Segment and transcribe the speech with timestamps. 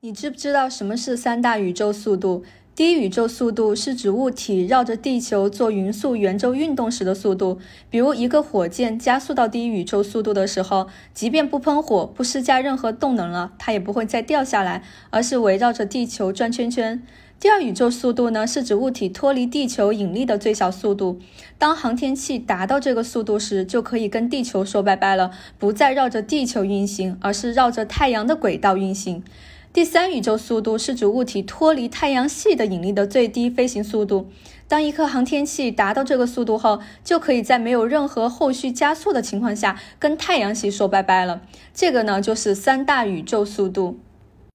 [0.00, 2.44] 你知不知道什么是三大宇宙速度？
[2.76, 7.58] 第一宇宙速度是指物体绕着地球做匀速圆周运动时的速度。
[7.90, 17.02] 比如，一个火箭加速到第一宇宙速度的时候，即便不喷火、不施加任何动能了，它也不会再掉下来，而是围绕着地球转圈圈。
[17.40, 21.18] 第二宇宙速度呢，是指物体脱离地球引力的最小速度。
[21.58, 29.24] 当航天器达到这个速度时，就可以跟地球说拜拜了，不再绕着地球运行，而是绕着太阳的轨道运行。
[29.78, 34.26] 第三宇宙速度是指物体脱离太阳系的引力的最低飞行速度。
[34.66, 41.42] 当一颗航天器达到这个速度后，就可以在没有任何后续加速的情况下跟太阳系说拜拜了。
[41.72, 44.00] 这个呢，就是三大宇宙速度。